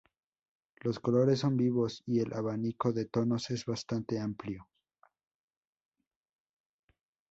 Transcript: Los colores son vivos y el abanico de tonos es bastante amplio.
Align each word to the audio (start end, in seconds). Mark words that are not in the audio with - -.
Los 0.77 0.99
colores 0.99 1.37
son 1.37 1.55
vivos 1.57 2.01
y 2.07 2.21
el 2.21 2.33
abanico 2.33 2.91
de 2.91 3.05
tonos 3.05 3.51
es 3.51 3.65
bastante 3.65 4.19
amplio. 4.19 4.67